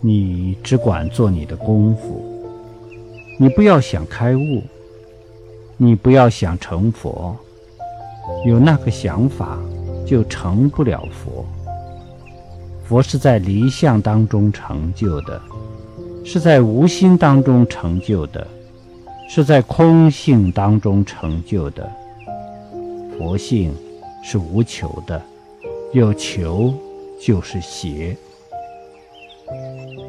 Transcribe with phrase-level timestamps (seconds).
[0.00, 2.22] 你只管做你的功夫，
[3.38, 4.62] 你不要想开悟，
[5.76, 7.36] 你不要想成佛，
[8.46, 9.58] 有那个想法
[10.06, 11.44] 就成不了佛。
[12.84, 15.40] 佛是在离相当中成就的，
[16.24, 18.46] 是在无心当中成就的，
[19.28, 21.90] 是在空性当中成就的。
[23.18, 23.74] 佛性
[24.22, 25.20] 是无求的，
[25.92, 26.72] 有求
[27.20, 28.16] 就是邪。
[29.50, 30.07] Thank you.